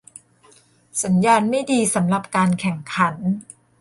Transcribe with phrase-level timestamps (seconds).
[1.03, 3.15] สัญญาณไม่ดีสำหรับการแข่งขัน